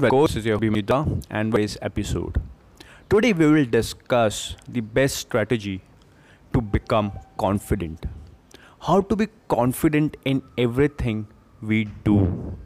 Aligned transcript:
Welcome, 0.00 0.38
is 0.38 0.46
your 0.46 0.58
Bimida 0.60 1.24
and 1.28 1.50
today's 1.50 1.76
episode. 1.82 2.40
Today 3.10 3.32
we 3.32 3.50
will 3.50 3.64
discuss 3.64 4.54
the 4.68 4.80
best 4.80 5.16
strategy 5.16 5.82
to 6.52 6.60
become 6.60 7.10
confident. 7.36 8.06
How 8.80 9.00
to 9.00 9.16
be 9.16 9.26
confident 9.48 10.16
in 10.24 10.42
everything 10.56 11.26
we 11.60 11.86
do. 12.04 12.56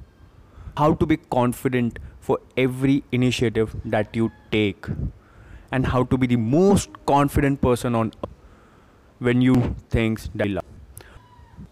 How 0.77 0.93
to 0.93 1.07
be 1.07 1.17
confident 1.17 1.99
for 2.21 2.39
every 2.59 3.03
initiative 3.13 3.75
that 3.87 4.15
you 4.15 4.31
take. 4.51 4.85
And 5.71 5.87
how 5.87 6.05
to 6.05 6.19
be 6.19 6.27
the 6.27 6.37
most 6.37 6.91
confident 7.07 7.63
person 7.63 7.95
on 7.95 8.13
earth 8.23 8.31
when 9.21 9.41
you 9.41 9.75
things 9.89 10.29
that 10.35 10.49
you 10.49 10.55
love. 10.57 10.65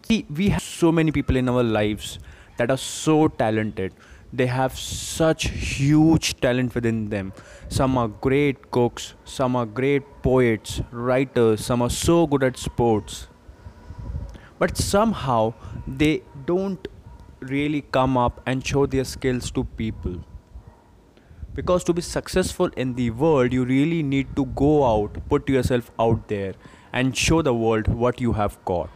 See, 0.08 0.25
we 0.35 0.49
have 0.49 0.63
so 0.63 0.90
many 0.90 1.13
people 1.13 1.36
in 1.36 1.50
our 1.50 1.63
lives 1.63 2.18
that 2.57 2.71
are 2.71 2.79
so 2.79 3.29
talented. 3.29 3.93
They 4.32 4.46
have 4.46 4.79
such 4.79 5.48
huge 5.48 6.40
talent 6.40 6.75
within 6.75 7.08
them. 7.11 7.32
Some 7.68 7.98
are 7.98 8.08
great 8.08 8.70
cooks, 8.70 9.14
some 9.25 9.56
are 9.56 9.66
great 9.66 10.04
poets, 10.22 10.80
writers, 10.90 11.64
some 11.64 11.82
are 11.82 11.90
so 11.90 12.26
good 12.26 12.44
at 12.44 12.56
sports. 12.56 13.29
But 14.58 14.76
somehow 14.76 15.54
they 15.86 16.22
don't 16.46 16.86
really 17.40 17.82
come 17.82 18.16
up 18.16 18.40
and 18.46 18.64
show 18.64 18.86
their 18.86 19.04
skills 19.04 19.50
to 19.53 19.64
people. 19.64 20.25
Because 21.54 21.82
to 21.84 21.92
be 21.92 22.03
successful 22.03 22.70
in 22.76 22.94
the 22.94 23.11
world, 23.11 23.53
you 23.53 23.64
really 23.64 24.03
need 24.03 24.36
to 24.36 24.46
go 24.46 24.84
out, 24.84 25.17
put 25.28 25.48
yourself 25.48 25.90
out 25.98 26.28
there, 26.28 26.54
and 26.92 27.17
show 27.17 27.42
the 27.42 27.54
world 27.54 27.89
what 27.89 28.20
you 28.20 28.32
have 28.32 28.64
got 28.64 28.90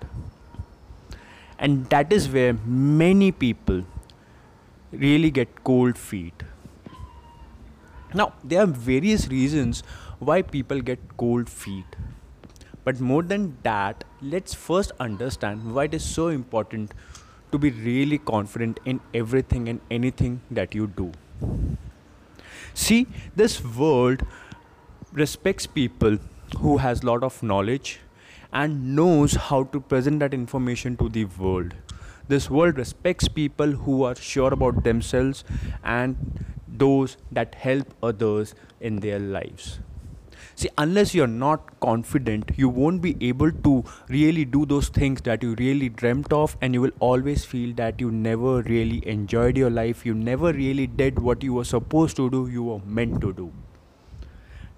and 1.58 1.86
that 1.90 2.12
is 2.12 2.28
where 2.28 2.54
many 2.64 3.30
people 3.32 3.84
really 4.98 5.31
get 5.31 5.64
cold 5.64 5.98
feet. 5.98 6.42
Now 8.14 8.33
there 8.45 8.62
are 8.62 8.67
various 8.67 9.28
reasons 9.28 9.83
why 10.19 10.42
people 10.42 10.81
get 10.81 11.17
cold 11.17 11.48
feet. 11.48 11.97
But 12.84 13.00
more 13.00 13.22
than 13.22 13.56
that 13.62 14.05
let's 14.20 14.55
first 14.55 14.92
understand 15.00 15.75
why 15.75 15.84
it 15.84 15.95
is 15.95 16.05
so 16.05 16.28
important 16.28 16.95
to 17.53 17.59
be 17.59 17.70
really 17.70 18.19
confident 18.19 18.81
in 18.84 19.00
everything 19.12 19.69
and 19.69 19.81
anything 19.91 20.41
that 20.50 20.75
you 20.75 20.87
do. 20.87 21.12
See 22.75 23.06
this 23.37 23.65
world 23.65 24.25
respects 25.12 25.67
people 25.67 26.19
who 26.59 26.78
has 26.78 27.05
lot 27.05 27.22
of 27.22 27.42
knowledge 27.42 28.00
and 28.53 28.97
knows 28.97 29.34
how 29.34 29.65
to 29.65 29.81
present 29.81 30.20
that 30.20 30.34
information 30.34 30.97
to 30.97 31.09
the 31.09 31.25
world. 31.25 31.75
This 32.27 32.48
world 32.48 32.78
respects 32.78 33.28
people 33.28 33.72
who 33.72 34.03
are 34.05 34.14
sure 34.14 34.53
about 34.53 34.83
themselves 34.83 35.44
and 35.83 36.17
those 36.66 37.16
that 37.31 37.55
help 37.55 37.92
others 38.03 38.55
in 38.81 39.00
their 39.00 39.19
lives. 39.19 39.81
See, 40.56 40.69
unless 40.78 41.14
you're 41.14 41.27
not 41.27 41.81
confident, 41.81 42.53
you 42.56 42.69
won't 42.69 43.03
be 43.03 43.16
able 43.20 43.50
to 43.50 43.84
really 44.08 44.44
do 44.44 44.64
those 44.64 44.89
things 44.89 45.20
that 45.22 45.42
you 45.42 45.55
really 45.56 45.89
dreamt 45.89 46.33
of, 46.33 46.56
and 46.61 46.72
you 46.75 46.81
will 46.81 46.92
always 47.00 47.44
feel 47.44 47.75
that 47.75 48.00
you 48.00 48.11
never 48.11 48.62
really 48.62 49.06
enjoyed 49.06 49.56
your 49.56 49.70
life, 49.70 50.06
you 50.06 50.14
never 50.14 50.53
really 50.53 50.86
did 50.86 51.19
what 51.19 51.42
you 51.42 51.55
were 51.55 51.64
supposed 51.64 52.16
to 52.16 52.31
do, 52.31 52.47
you 52.47 52.62
were 52.62 52.81
meant 52.86 53.20
to 53.20 53.33
do. 53.33 53.53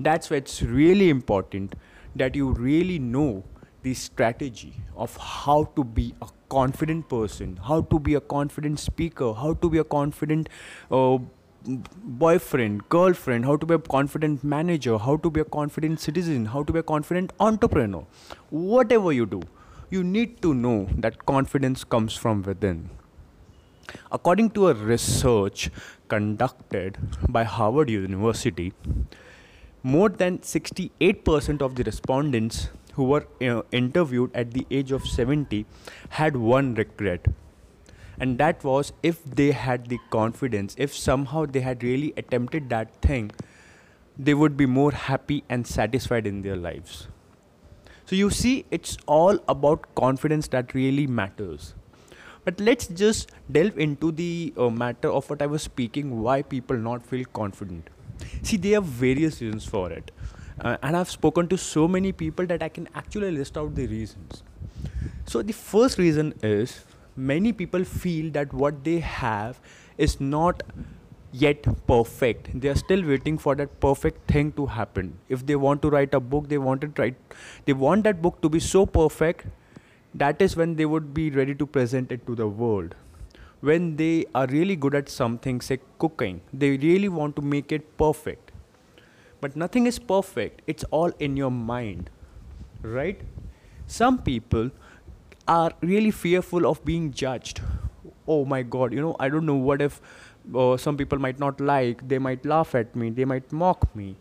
That's 0.00 0.30
why 0.30 0.38
it's 0.38 0.62
really 0.62 1.10
important 1.10 1.74
that 2.14 2.34
you 2.34 2.50
really 2.52 2.98
know 2.98 3.44
the 3.86 3.94
strategy 3.94 4.74
of 5.04 5.16
how 5.16 5.56
to 5.76 5.84
be 5.96 6.04
a 6.20 6.28
confident 6.48 7.08
person, 7.08 7.56
how 7.70 7.80
to 7.92 7.98
be 8.06 8.14
a 8.20 8.20
confident 8.20 8.80
speaker, 8.84 9.32
how 9.32 9.54
to 9.64 9.70
be 9.74 9.78
a 9.78 9.84
confident 9.84 10.48
uh, 10.90 11.18
boyfriend, 12.22 12.88
girlfriend, 12.88 13.44
how 13.44 13.56
to 13.56 13.66
be 13.72 13.74
a 13.74 13.78
confident 13.78 14.42
manager, 14.42 14.98
how 14.98 15.16
to 15.26 15.30
be 15.30 15.40
a 15.40 15.44
confident 15.44 16.00
citizen, 16.00 16.46
how 16.46 16.62
to 16.64 16.72
be 16.72 16.80
a 16.80 16.82
confident 16.82 17.32
entrepreneur. 17.38 18.04
Whatever 18.50 19.12
you 19.12 19.26
do, 19.26 19.42
you 19.90 20.02
need 20.02 20.40
to 20.42 20.52
know 20.52 20.88
that 21.06 21.24
confidence 21.24 21.84
comes 21.84 22.16
from 22.24 22.42
within. 22.42 22.90
According 24.10 24.50
to 24.56 24.68
a 24.68 24.74
research 24.74 25.70
conducted 26.08 26.98
by 27.28 27.44
Harvard 27.44 27.88
University, 27.90 28.72
more 29.84 30.08
than 30.08 30.38
68% 30.38 31.62
of 31.62 31.76
the 31.76 31.84
respondents 31.84 32.68
who 32.96 33.04
were 33.04 33.26
interviewed 33.78 34.30
at 34.34 34.52
the 34.52 34.66
age 34.70 34.90
of 34.90 35.06
70 35.06 35.64
had 36.20 36.36
one 36.36 36.74
regret. 36.74 37.26
And 38.18 38.38
that 38.38 38.64
was 38.64 38.92
if 39.02 39.22
they 39.24 39.50
had 39.52 39.88
the 39.88 39.98
confidence 40.10 40.74
if 40.78 40.94
somehow 40.94 41.44
they 41.44 41.60
had 41.60 41.84
really 41.84 42.14
attempted 42.16 42.70
that 42.70 42.94
thing 43.02 43.30
they 44.18 44.32
would 44.32 44.56
be 44.56 44.64
more 44.64 44.92
happy 44.92 45.44
and 45.50 45.66
satisfied 45.66 46.26
in 46.26 46.40
their 46.40 46.56
lives. 46.56 47.08
So 48.06 48.16
you 48.16 48.30
see 48.30 48.64
it's 48.70 48.96
all 49.06 49.38
about 49.46 49.94
confidence 49.94 50.48
that 50.48 50.72
really 50.72 51.06
matters. 51.06 51.74
But 52.44 52.60
let's 52.60 52.86
just 52.86 53.30
delve 53.50 53.78
into 53.78 54.12
the 54.12 54.54
uh, 54.56 54.70
matter 54.70 55.10
of 55.10 55.28
what 55.28 55.42
i 55.42 55.46
was 55.46 55.62
speaking 55.62 56.22
why 56.22 56.40
people 56.42 56.76
not 56.78 57.04
feel 57.04 57.24
confident. 57.40 57.90
See 58.42 58.56
there 58.56 58.78
are 58.78 58.88
various 59.04 59.42
reasons 59.42 59.66
for 59.66 59.90
it 59.92 60.12
uh, 60.60 60.76
and 60.82 60.96
I've 60.96 61.10
spoken 61.10 61.48
to 61.48 61.58
so 61.58 61.86
many 61.86 62.12
people 62.12 62.46
that 62.46 62.62
I 62.62 62.68
can 62.68 62.88
actually 62.94 63.30
list 63.30 63.58
out 63.58 63.74
the 63.74 63.86
reasons. 63.86 64.42
So, 65.26 65.42
the 65.42 65.52
first 65.52 65.98
reason 65.98 66.34
is 66.42 66.84
many 67.16 67.52
people 67.52 67.84
feel 67.84 68.30
that 68.32 68.52
what 68.52 68.84
they 68.84 68.98
have 69.00 69.60
is 69.98 70.20
not 70.20 70.62
yet 71.32 71.66
perfect. 71.86 72.60
They 72.60 72.68
are 72.68 72.74
still 72.74 73.04
waiting 73.04 73.38
for 73.38 73.54
that 73.56 73.80
perfect 73.80 74.30
thing 74.30 74.52
to 74.52 74.66
happen. 74.66 75.18
If 75.28 75.44
they 75.44 75.56
want 75.56 75.82
to 75.82 75.90
write 75.90 76.14
a 76.14 76.20
book 76.20 76.48
they 76.48 76.58
want 76.58 76.80
to 76.82 76.92
write 76.96 77.16
they 77.64 77.72
want 77.72 78.04
that 78.04 78.22
book 78.22 78.40
to 78.42 78.48
be 78.48 78.60
so 78.60 78.86
perfect 78.86 79.46
that 80.14 80.40
is 80.40 80.56
when 80.56 80.76
they 80.76 80.86
would 80.86 81.12
be 81.12 81.30
ready 81.30 81.54
to 81.54 81.66
present 81.66 82.12
it 82.12 82.26
to 82.26 82.34
the 82.34 82.46
world. 82.46 82.94
When 83.60 83.96
they 83.96 84.26
are 84.34 84.46
really 84.46 84.76
good 84.76 84.94
at 84.94 85.08
something 85.08 85.60
say 85.60 85.80
cooking 85.98 86.40
they 86.52 86.76
really 86.76 87.08
want 87.08 87.36
to 87.36 87.42
make 87.42 87.72
it 87.72 87.96
perfect 87.98 88.45
but 89.46 89.54
nothing 89.54 89.86
is 89.86 89.98
perfect, 90.00 90.62
it's 90.66 90.84
all 90.90 91.12
in 91.20 91.36
your 91.36 91.52
mind, 91.52 92.10
right? 92.82 93.20
Some 93.86 94.18
people 94.18 94.72
are 95.46 95.70
really 95.82 96.10
fearful 96.10 96.66
of 96.66 96.84
being 96.84 97.12
judged. 97.12 97.60
Oh 98.26 98.44
my 98.44 98.62
god, 98.64 98.92
you 98.92 99.00
know, 99.00 99.14
I 99.20 99.28
don't 99.28 99.46
know 99.46 99.54
what 99.68 99.80
if 99.80 100.00
uh, 100.52 100.76
some 100.76 100.96
people 100.96 101.20
might 101.20 101.38
not 101.38 101.60
like, 101.60 102.08
they 102.08 102.18
might 102.18 102.44
laugh 102.44 102.74
at 102.74 102.96
me, 102.96 103.10
they 103.10 103.24
might 103.24 103.52
mock 103.52 103.94
me. 103.94 104.16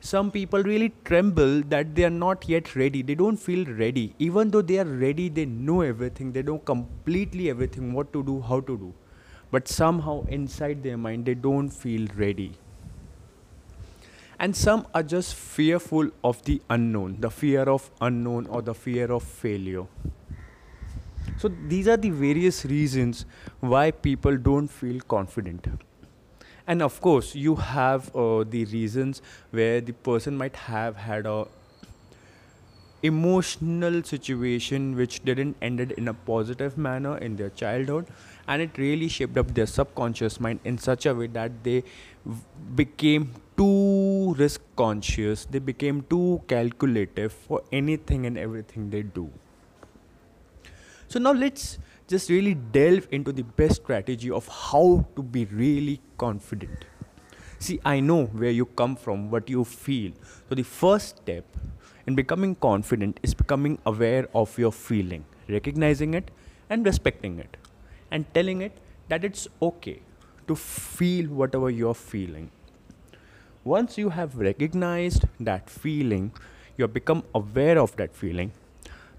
Some 0.00 0.32
people 0.32 0.64
really 0.64 0.92
tremble 1.04 1.62
that 1.74 1.94
they 1.94 2.04
are 2.04 2.18
not 2.18 2.48
yet 2.48 2.74
ready. 2.74 3.02
They 3.02 3.16
don't 3.16 3.36
feel 3.36 3.64
ready. 3.64 4.14
Even 4.18 4.52
though 4.52 4.62
they 4.62 4.78
are 4.78 4.84
ready, 4.84 5.28
they 5.28 5.44
know 5.44 5.80
everything. 5.80 6.30
They 6.32 6.42
know 6.42 6.58
completely 6.58 7.50
everything 7.50 7.92
what 7.92 8.12
to 8.12 8.22
do, 8.22 8.40
how 8.40 8.60
to 8.60 8.78
do. 8.78 8.94
But 9.50 9.66
somehow 9.66 10.24
inside 10.28 10.84
their 10.84 10.96
mind, 10.96 11.26
they 11.26 11.34
don't 11.34 11.68
feel 11.68 12.06
ready 12.16 12.52
and 14.38 14.54
some 14.54 14.86
are 14.94 15.02
just 15.02 15.34
fearful 15.34 16.10
of 16.22 16.42
the 16.44 16.60
unknown 16.70 17.16
the 17.20 17.30
fear 17.30 17.62
of 17.62 17.90
unknown 18.00 18.46
or 18.46 18.62
the 18.62 18.74
fear 18.74 19.10
of 19.12 19.22
failure. 19.22 19.86
So 21.38 21.48
these 21.68 21.86
are 21.86 21.96
the 21.96 22.10
various 22.10 22.64
reasons 22.64 23.24
why 23.60 23.90
people 23.90 24.36
don't 24.36 24.68
feel 24.68 25.00
confident. 25.00 25.68
And 26.66 26.82
of 26.82 27.00
course 27.00 27.34
you 27.34 27.54
have 27.56 28.14
uh, 28.14 28.44
the 28.48 28.64
reasons 28.66 29.22
where 29.50 29.80
the 29.80 29.92
person 29.92 30.36
might 30.36 30.56
have 30.56 30.96
had 30.96 31.26
a 31.26 31.46
emotional 33.02 34.02
situation 34.02 34.96
which 34.96 35.24
didn't 35.24 35.56
ended 35.62 35.92
in 35.92 36.08
a 36.08 36.14
positive 36.14 36.76
manner 36.76 37.16
in 37.18 37.36
their 37.36 37.50
childhood 37.50 38.06
and 38.48 38.60
it 38.60 38.76
really 38.76 39.06
shaped 39.06 39.38
up 39.38 39.54
their 39.54 39.66
subconscious 39.66 40.40
mind 40.40 40.58
in 40.64 40.76
such 40.76 41.06
a 41.06 41.14
way 41.14 41.28
that 41.28 41.62
they 41.62 41.84
became 42.74 43.32
too 43.56 43.87
risk 44.34 44.60
conscious 44.76 45.44
they 45.44 45.58
became 45.58 46.02
too 46.02 46.42
calculative 46.48 47.32
for 47.32 47.62
anything 47.72 48.26
and 48.26 48.38
everything 48.38 48.90
they 48.90 49.02
do. 49.02 49.30
So 51.08 51.18
now 51.18 51.32
let's 51.32 51.78
just 52.06 52.30
really 52.30 52.54
delve 52.54 53.08
into 53.10 53.32
the 53.32 53.42
best 53.42 53.82
strategy 53.82 54.30
of 54.30 54.46
how 54.48 55.06
to 55.16 55.22
be 55.22 55.44
really 55.46 56.00
confident. 56.16 56.84
See 57.60 57.80
i 57.84 57.98
know 57.98 58.26
where 58.26 58.50
you 58.50 58.66
come 58.66 58.94
from 58.96 59.30
what 59.30 59.48
you 59.50 59.64
feel. 59.64 60.12
So 60.48 60.54
the 60.54 60.62
first 60.62 61.18
step 61.18 61.44
in 62.06 62.14
becoming 62.14 62.54
confident 62.54 63.20
is 63.22 63.34
becoming 63.34 63.78
aware 63.84 64.28
of 64.34 64.58
your 64.58 64.72
feeling, 64.72 65.24
recognizing 65.48 66.14
it 66.14 66.30
and 66.70 66.86
respecting 66.86 67.38
it, 67.38 67.56
and 68.10 68.32
telling 68.34 68.62
it 68.62 68.78
that 69.08 69.24
it's 69.24 69.48
okay 69.60 70.00
to 70.46 70.56
feel 70.56 71.26
whatever 71.26 71.70
you're 71.70 71.94
feeling. 71.94 72.50
Once 73.64 73.98
you 73.98 74.10
have 74.10 74.36
recognized 74.36 75.24
that 75.40 75.68
feeling, 75.68 76.32
you 76.76 76.82
have 76.82 76.94
become 76.94 77.22
aware 77.34 77.78
of 77.78 77.94
that 77.96 78.14
feeling. 78.14 78.52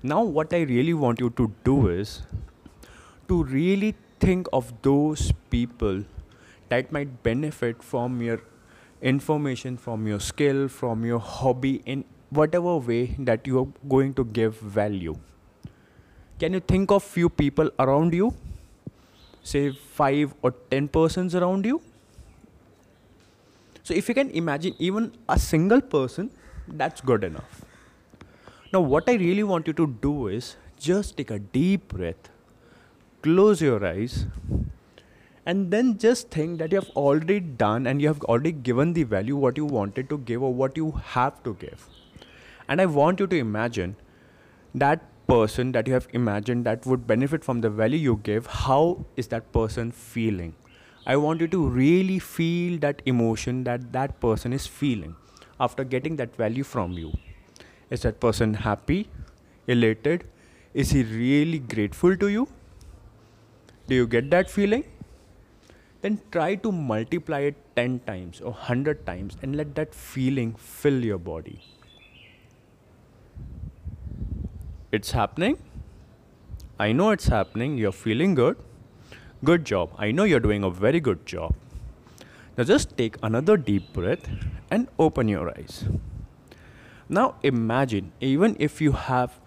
Now, 0.02 0.24
what 0.24 0.54
I 0.54 0.62
really 0.62 0.94
want 0.94 1.20
you 1.20 1.30
to 1.32 1.52
do 1.64 1.90
is 1.90 2.22
to 3.28 3.44
really 3.44 3.96
think 4.20 4.48
of 4.54 4.74
those 4.82 5.34
people 5.50 6.04
that 6.70 6.92
might 6.92 7.22
benefit 7.22 7.84
from 7.84 8.22
your 8.22 8.40
information, 9.02 9.78
from 9.78 10.08
your 10.08 10.20
skill, 10.20 10.68
from 10.68 11.06
your 11.06 11.20
hobby 11.20 11.82
in 11.86 12.06
whatever 12.30 12.78
way 12.78 13.16
that 13.20 13.46
you 13.46 13.60
are 13.60 13.68
going 13.88 14.14
to 14.14 14.24
give 14.24 14.56
value. 14.58 15.18
Can 16.40 16.54
you 16.54 16.60
think 16.62 16.92
of 16.92 17.04
few 17.04 17.30
people 17.30 17.70
around 17.78 18.14
you? 18.14 18.34
Say 19.44 19.72
5 19.72 20.34
or 20.42 20.52
10 20.72 20.88
persons 20.88 21.36
around 21.36 21.66
you? 21.66 21.82
So 23.90 23.96
if 23.96 24.08
you 24.08 24.14
can 24.14 24.30
imagine 24.30 24.76
even 24.78 25.14
a 25.28 25.40
single 25.40 25.82
person, 25.82 26.30
that's 26.68 27.02
good 27.02 27.24
enough. 27.24 27.66
Now 28.72 28.82
what 28.82 29.10
I 29.10 29.14
really 29.14 29.42
want 29.42 29.66
you 29.66 29.74
to 29.74 29.88
do 30.00 30.28
is 30.28 30.58
just 30.78 31.18
take 31.18 31.32
a 31.32 31.40
deep 31.40 31.88
breath, 31.88 32.30
close 33.24 33.64
your 33.64 33.84
eyes, 33.84 34.28
and 35.44 35.72
then 35.72 35.98
just 35.98 36.30
think 36.30 36.60
that 36.60 36.72
you 36.72 36.80
have 36.80 36.90
already 36.90 37.40
done 37.40 37.88
and 37.88 38.00
you 38.00 38.10
have 38.10 38.22
already 38.26 38.52
given 38.52 38.94
the 38.94 39.02
value 39.02 39.36
what 39.36 39.58
you 39.58 39.66
wanted 39.66 40.08
to 40.10 40.20
give 40.20 40.44
or 40.44 40.54
what 40.54 40.78
you 40.78 40.92
have 41.16 41.42
to 41.42 41.56
give. 41.56 41.88
And 42.68 42.80
I 42.80 42.86
want 42.86 43.20
you 43.20 43.26
to 43.26 43.36
imagine 43.36 43.96
that 44.76 45.02
person 45.26 45.72
that 45.72 45.88
you 45.88 45.94
have 45.94 46.08
imagined 46.14 46.64
that 46.68 46.86
would 46.86 47.08
benefit 47.08 47.44
from 47.44 47.62
the 47.62 47.72
value 47.72 47.98
you 47.98 48.20
give, 48.22 48.46
how 48.46 49.04
is 49.18 49.30
that 49.30 49.52
person 49.52 49.92
feeling? 49.92 50.54
I 51.12 51.16
want 51.18 51.42
you 51.42 51.48
to 51.54 51.68
really 51.68 52.20
feel 52.20 52.78
that 52.82 53.02
emotion 53.12 53.64
that 53.64 53.92
that 53.94 54.20
person 54.20 54.54
is 54.54 54.68
feeling 54.68 55.16
after 55.60 55.84
getting 55.84 56.18
that 56.18 56.36
value 56.36 56.64
from 56.64 56.92
you. 56.94 57.14
Is 57.90 58.04
that 58.04 58.20
person 58.20 58.54
happy, 58.54 59.10
elated? 59.66 60.26
Is 60.76 60.92
he 60.92 61.02
really 61.02 61.58
grateful 61.58 62.16
to 62.16 62.28
you? 62.28 62.48
Do 63.88 63.96
you 63.96 64.06
get 64.06 64.30
that 64.30 64.52
feeling? 64.52 64.84
Then 66.02 66.22
try 66.32 66.54
to 66.68 66.72
multiply 66.72 67.40
it 67.40 67.56
10 67.76 68.02
times 68.02 68.40
or 68.40 68.52
100 68.52 69.04
times 69.08 69.36
and 69.42 69.56
let 69.56 69.74
that 69.82 69.96
feeling 69.96 70.54
fill 70.54 71.04
your 71.04 71.18
body. 71.18 71.60
It's 74.92 75.10
happening. 75.10 75.58
I 76.78 76.92
know 76.92 77.10
it's 77.10 77.30
happening. 77.30 77.80
You're 77.80 78.00
feeling 78.06 78.36
good. 78.36 78.58
Good 79.42 79.64
job. 79.64 79.92
I 79.98 80.12
know 80.12 80.26
you're 80.26 80.42
doing 80.42 80.66
a 80.66 80.70
very 80.70 81.00
good 81.00 81.26
job. 81.26 81.56
Now 82.58 82.66
just 82.66 82.98
take 82.98 83.16
another 83.24 83.56
deep 83.56 83.94
breath 83.94 84.30
and 84.70 84.90
open 85.00 85.30
your 85.30 85.50
eyes. 85.50 85.86
Now 87.08 87.36
imagine, 87.42 88.12
even 88.20 88.58
if 88.60 88.82
you 88.82 88.92
have 88.92 89.40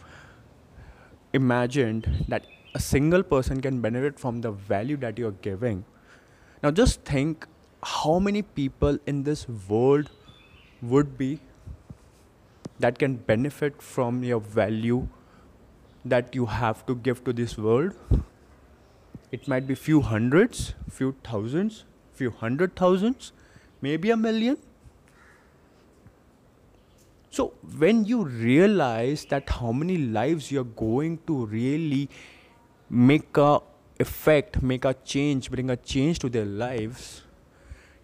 imagined 1.35 2.25
that 2.29 2.47
a 2.75 2.81
single 2.81 3.23
person 3.23 3.61
can 3.61 3.83
benefit 3.83 4.19
from 4.19 4.41
the 4.41 4.51
value 4.51 4.97
that 4.97 5.19
you're 5.19 5.39
giving, 5.43 5.85
now 6.63 6.71
just 6.71 7.03
think 7.03 7.47
how 7.83 8.19
many 8.19 8.41
people 8.41 8.99
in 9.07 9.25
this 9.25 9.47
world 9.69 10.11
would 10.81 11.19
be 11.19 11.39
that 12.79 12.99
can 12.99 13.17
benefit 13.17 13.83
from 13.83 14.25
your 14.25 14.41
value 14.41 15.07
that 16.03 16.35
you 16.35 16.47
have 16.47 16.87
to 16.87 16.95
give 16.95 17.23
to 17.25 17.33
this 17.35 17.59
world 17.59 17.95
it 19.33 19.49
might 19.49 19.67
be 19.67 19.75
few 19.75 20.01
hundreds 20.03 20.75
few 20.99 21.15
thousands 21.25 21.85
few 22.13 22.31
hundred 22.31 22.77
thousands 22.77 23.33
maybe 23.81 24.11
a 24.11 24.17
million. 24.17 24.57
So 27.31 27.55
when 27.79 28.05
you 28.05 28.25
realize 28.25 29.25
that 29.31 29.49
how 29.49 29.73
many 29.73 29.97
lives 29.97 30.53
you're 30.53 30.73
going 30.81 31.19
to 31.27 31.47
really 31.47 32.09
make 32.91 33.37
a 33.39 33.61
effect 33.99 34.63
make 34.63 34.85
a 34.85 34.95
change 35.13 35.51
bring 35.51 35.71
a 35.71 35.77
change 35.77 36.19
to 36.19 36.29
their 36.29 36.45
lives 36.45 37.23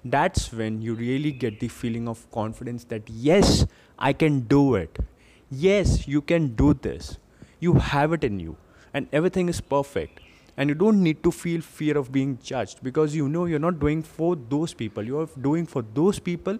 that's 0.05 0.53
when 0.53 0.81
you 0.81 0.95
really 0.95 1.33
get 1.33 1.59
the 1.61 1.69
feeling 1.69 2.09
of 2.09 2.31
confidence 2.31 2.85
that 2.85 3.03
yes 3.09 3.67
i 3.99 4.13
can 4.13 4.41
do 4.41 4.75
it. 4.75 4.99
Yes 5.51 6.09
you 6.09 6.23
can 6.23 6.55
do 6.55 6.73
this. 6.75 7.19
You 7.61 7.75
have 7.75 8.13
it 8.13 8.25
in 8.25 8.41
you. 8.41 8.57
And 8.95 9.09
everything 9.13 9.49
is 9.49 9.61
perfect 9.61 10.21
and 10.58 10.69
you 10.69 10.75
don't 10.75 11.00
need 11.00 11.22
to 11.22 11.31
feel 11.31 11.60
fear 11.60 11.96
of 11.96 12.10
being 12.10 12.37
judged 12.43 12.82
because 12.82 13.14
you 13.14 13.28
know 13.28 13.44
you're 13.44 13.64
not 13.64 13.78
doing 13.78 14.02
for 14.02 14.37
those 14.55 14.75
people. 14.75 15.05
You're 15.05 15.28
doing 15.40 15.66
for 15.66 15.82
those 15.94 16.19
people 16.19 16.58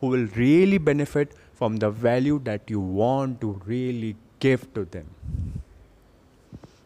who 0.00 0.06
will 0.06 0.26
really 0.36 0.78
benefit 0.78 1.32
from 1.54 1.78
the 1.78 1.90
value 1.90 2.38
that 2.44 2.70
you 2.70 2.78
want 2.78 3.40
to 3.40 3.60
really 3.66 4.14
give 4.38 4.72
to 4.74 4.84
them. 4.84 5.04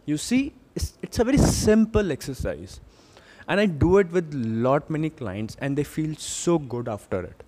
You 0.07 0.17
see 0.17 0.55
it's, 0.75 0.95
it's 1.03 1.19
a 1.19 1.25
very 1.25 1.37
simple 1.37 2.11
exercise. 2.11 2.81
And 3.47 3.61
i 3.61 3.67
do 3.67 3.99
it 3.99 4.11
with 4.11 4.33
lot 4.33 4.89
many 4.89 5.11
clients 5.11 5.59
and 5.61 5.77
they 5.77 5.85
feel 5.85 6.17
so 6.17 6.59
good 6.59 6.89
after 6.89 7.23
it. 7.23 7.43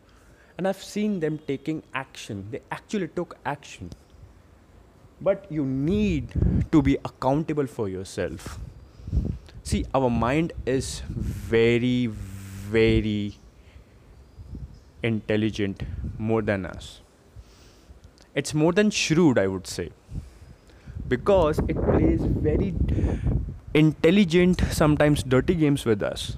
And 0.58 0.68
i've 0.68 0.82
seen 0.82 1.20
them 1.20 1.38
taking 1.48 1.82
action. 1.94 2.46
They 2.50 2.60
actually 2.70 3.08
took 3.08 3.38
action. 3.46 3.90
But 5.22 5.46
you 5.48 5.64
need 5.64 6.34
to 6.70 6.82
be 6.82 6.98
accountable 7.02 7.66
for 7.66 7.88
yourself 7.88 8.58
see 9.68 9.84
our 9.98 10.08
mind 10.08 10.52
is 10.72 10.88
very 11.10 12.06
very 12.76 13.36
intelligent 15.02 15.82
more 16.18 16.42
than 16.42 16.64
us. 16.66 17.00
It's 18.34 18.54
more 18.54 18.72
than 18.72 18.90
shrewd 18.90 19.38
i 19.38 19.46
would 19.46 19.66
say. 19.66 19.90
Because 21.08 21.58
it 21.68 21.82
plays 21.88 22.20
very 22.46 22.74
intelligent 23.74 24.62
sometimes 24.70 25.22
dirty 25.22 25.54
games 25.54 25.84
with 25.84 26.02
us. 26.02 26.36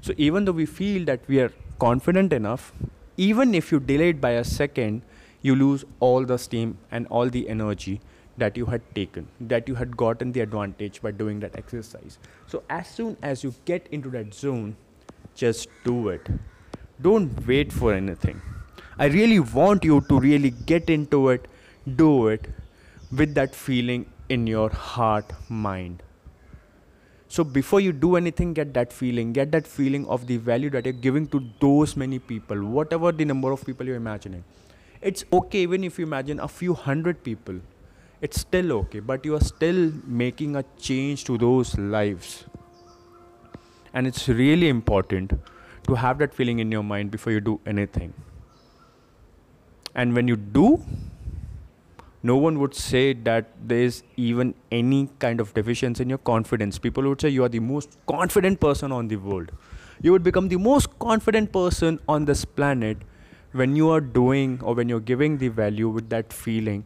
So 0.00 0.14
even 0.16 0.44
though 0.44 0.58
we 0.60 0.66
feel 0.66 1.04
that 1.06 1.20
we 1.28 1.40
are 1.40 1.52
confident 1.80 2.32
enough 2.32 2.72
even 3.16 3.54
if 3.54 3.72
you 3.72 3.80
delay 3.80 4.10
it 4.10 4.20
by 4.20 4.30
a 4.30 4.44
second 4.44 5.02
you 5.42 5.54
lose 5.56 5.84
all 5.98 6.24
the 6.24 6.38
steam 6.38 6.78
and 6.90 7.06
all 7.08 7.28
the 7.28 7.48
energy 7.48 8.00
that 8.38 8.56
you 8.56 8.66
had 8.66 8.82
taken, 8.94 9.28
that 9.40 9.68
you 9.68 9.74
had 9.74 9.96
gotten 9.96 10.32
the 10.32 10.40
advantage 10.40 11.00
by 11.02 11.10
doing 11.10 11.40
that 11.40 11.56
exercise. 11.56 12.18
So, 12.46 12.62
as 12.68 12.88
soon 12.88 13.16
as 13.22 13.44
you 13.44 13.54
get 13.64 13.86
into 13.90 14.10
that 14.10 14.34
zone, 14.34 14.76
just 15.34 15.68
do 15.84 16.08
it. 16.08 16.28
Don't 17.00 17.46
wait 17.46 17.72
for 17.72 17.94
anything. 17.94 18.40
I 18.98 19.06
really 19.06 19.38
want 19.38 19.84
you 19.84 20.00
to 20.08 20.18
really 20.18 20.50
get 20.50 20.90
into 20.90 21.28
it, 21.28 21.46
do 21.96 22.28
it 22.28 22.48
with 23.16 23.34
that 23.34 23.54
feeling 23.54 24.06
in 24.28 24.46
your 24.46 24.70
heart, 24.70 25.32
mind. 25.48 26.02
So, 27.28 27.44
before 27.44 27.80
you 27.80 27.92
do 27.92 28.16
anything, 28.16 28.54
get 28.54 28.74
that 28.74 28.92
feeling, 28.92 29.32
get 29.32 29.52
that 29.52 29.66
feeling 29.66 30.06
of 30.06 30.26
the 30.26 30.38
value 30.38 30.70
that 30.70 30.86
you're 30.86 31.02
giving 31.08 31.26
to 31.28 31.44
those 31.60 31.96
many 31.96 32.18
people, 32.18 32.64
whatever 32.64 33.12
the 33.12 33.24
number 33.24 33.52
of 33.52 33.64
people 33.64 33.86
you're 33.86 33.96
imagining 33.96 34.44
it's 35.00 35.24
okay 35.32 35.60
even 35.60 35.84
if 35.84 35.98
you 35.98 36.04
imagine 36.04 36.40
a 36.40 36.48
few 36.48 36.74
hundred 36.74 37.22
people 37.22 37.60
it's 38.20 38.40
still 38.40 38.72
okay 38.72 39.00
but 39.00 39.24
you 39.24 39.34
are 39.34 39.44
still 39.48 39.92
making 40.04 40.56
a 40.56 40.64
change 40.78 41.24
to 41.24 41.38
those 41.38 41.76
lives. 41.78 42.44
And 43.94 44.06
it's 44.06 44.28
really 44.28 44.68
important 44.68 45.32
to 45.86 45.94
have 45.94 46.18
that 46.18 46.34
feeling 46.34 46.58
in 46.58 46.70
your 46.70 46.82
mind 46.82 47.10
before 47.10 47.32
you 47.32 47.40
do 47.40 47.60
anything. 47.66 48.12
And 49.94 50.14
when 50.14 50.28
you 50.28 50.36
do 50.36 50.84
no 52.22 52.36
one 52.36 52.58
would 52.58 52.74
say 52.74 53.12
that 53.12 53.50
there's 53.72 54.02
even 54.16 54.54
any 54.72 55.08
kind 55.20 55.40
of 55.40 55.54
deficiency 55.54 56.02
in 56.02 56.08
your 56.08 56.18
confidence. 56.18 56.78
People 56.78 57.08
would 57.08 57.20
say 57.20 57.28
you 57.28 57.44
are 57.44 57.48
the 57.48 57.60
most 57.60 57.96
confident 58.06 58.60
person 58.60 58.90
on 58.90 59.06
the 59.08 59.16
world. 59.16 59.52
You 60.02 60.12
would 60.12 60.24
become 60.24 60.48
the 60.48 60.56
most 60.56 60.98
confident 60.98 61.52
person 61.52 62.00
on 62.08 62.24
this 62.24 62.44
planet 62.44 62.98
when 63.52 63.76
you 63.76 63.88
are 63.90 64.00
doing 64.00 64.60
or 64.62 64.74
when 64.74 64.88
you're 64.88 65.00
giving 65.00 65.38
the 65.38 65.48
value 65.48 65.88
with 65.88 66.08
that 66.10 66.32
feeling, 66.32 66.84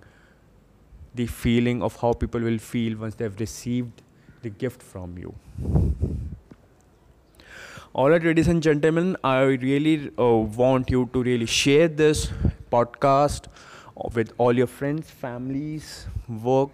the 1.15 1.27
feeling 1.27 1.83
of 1.83 1.97
how 2.01 2.13
people 2.13 2.41
will 2.41 2.59
feel 2.59 2.97
once 2.99 3.15
they've 3.15 3.39
received 3.39 4.03
the 4.43 4.51
gift 4.51 4.83
from 4.83 5.17
you. 5.19 5.35
All 7.95 8.09
right, 8.11 8.23
ladies 8.23 8.49
and 8.49 8.63
gentlemen, 8.63 9.17
I 9.23 9.43
really 9.43 10.11
uh, 10.19 10.25
want 10.63 10.91
you 10.91 11.11
to 11.13 11.23
really 11.23 11.47
share 11.47 11.89
this 11.89 12.31
podcast 12.71 13.49
with 14.15 14.33
all 14.39 14.57
your 14.57 14.67
friends, 14.67 15.11
families, 15.11 16.07
work 16.29 16.71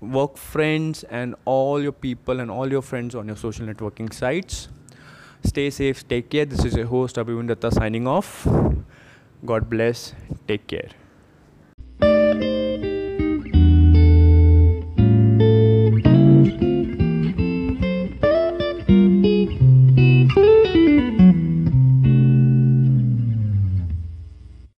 work 0.00 0.36
friends 0.36 1.04
and 1.04 1.34
all 1.46 1.82
your 1.82 1.92
people 1.92 2.40
and 2.40 2.50
all 2.50 2.70
your 2.70 2.82
friends 2.82 3.14
on 3.14 3.26
your 3.26 3.36
social 3.36 3.66
networking 3.66 4.12
sites 4.12 4.68
Stay 5.46 5.70
safe, 5.70 6.06
take 6.08 6.28
care. 6.28 6.44
This 6.44 6.64
is 6.64 6.74
your 6.74 6.86
host 6.86 7.16
Abhimandatta 7.16 7.72
signing 7.72 8.08
off. 8.08 8.46
God 9.44 9.70
bless. 9.70 10.12
Take 10.48 10.66
care. 10.66 10.90